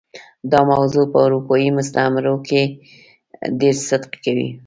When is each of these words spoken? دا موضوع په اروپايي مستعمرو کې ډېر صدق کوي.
دا 0.51 0.59
موضوع 0.71 1.05
په 1.13 1.17
اروپايي 1.25 1.69
مستعمرو 1.77 2.35
کې 2.47 2.61
ډېر 3.59 3.75
صدق 3.87 4.11
کوي. 4.23 4.49